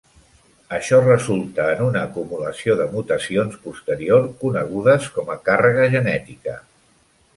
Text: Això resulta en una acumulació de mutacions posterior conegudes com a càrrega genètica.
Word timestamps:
Això 0.75 1.01
resulta 1.01 1.67
en 1.73 1.83
una 1.87 2.01
acumulació 2.09 2.77
de 2.81 2.87
mutacions 2.95 3.59
posterior 3.67 4.25
conegudes 4.45 5.07
com 5.19 5.31
a 5.35 5.41
càrrega 5.51 5.87
genètica. 5.97 6.57